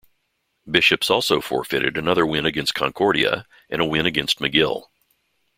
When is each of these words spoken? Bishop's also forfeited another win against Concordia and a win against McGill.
Bishop's 0.67 1.11
also 1.11 1.39
forfeited 1.41 1.95
another 1.95 2.25
win 2.25 2.43
against 2.47 2.73
Concordia 2.73 3.45
and 3.69 3.83
a 3.83 3.85
win 3.85 4.07
against 4.07 4.39
McGill. 4.39 4.85